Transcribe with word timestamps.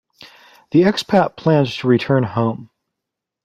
The 0.71 0.81
expat 0.81 1.37
planned 1.37 1.67
to 1.69 1.87
return 1.87 2.23
home. 2.23 2.71